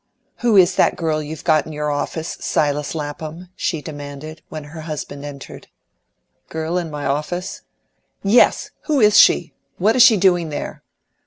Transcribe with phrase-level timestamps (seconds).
[0.37, 4.81] "Who is that girl you've got in your office, Silas Lapham?" she demanded, when her
[4.81, 5.67] husband entered.
[6.49, 7.61] "Girl in my office?"
[8.23, 8.71] "Yes!
[8.85, 9.53] Who is she?
[9.77, 10.81] What is she doing there?"